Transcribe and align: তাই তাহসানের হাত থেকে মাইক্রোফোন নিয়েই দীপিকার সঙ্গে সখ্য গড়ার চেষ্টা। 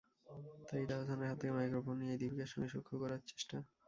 তাই 0.69 0.83
তাহসানের 0.89 1.27
হাত 1.29 1.37
থেকে 1.41 1.53
মাইক্রোফোন 1.53 1.95
নিয়েই 1.99 2.19
দীপিকার 2.21 2.51
সঙ্গে 2.51 2.69
সখ্য 2.73 2.93
গড়ার 3.01 3.21
চেষ্টা। 3.29 3.57